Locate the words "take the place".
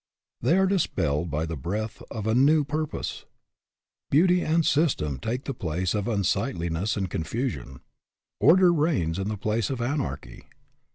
5.19-5.93